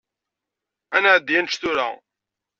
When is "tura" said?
1.61-1.87